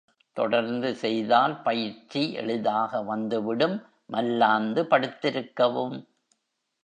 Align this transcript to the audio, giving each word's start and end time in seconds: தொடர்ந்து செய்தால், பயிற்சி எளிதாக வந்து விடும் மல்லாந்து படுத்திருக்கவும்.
தொடர்ந்து 0.37 0.95
செய்தால், 0.95 1.61
பயிற்சி 1.61 2.33
எளிதாக 2.33 3.01
வந்து 3.01 3.43
விடும் 3.43 3.77
மல்லாந்து 4.05 4.83
படுத்திருக்கவும். 4.83 5.95